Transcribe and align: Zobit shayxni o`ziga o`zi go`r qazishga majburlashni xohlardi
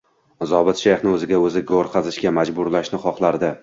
Zobit 0.51 0.81
shayxni 0.85 1.13
o`ziga 1.19 1.43
o`zi 1.43 1.65
go`r 1.75 1.93
qazishga 1.99 2.37
majburlashni 2.43 3.07
xohlardi 3.09 3.59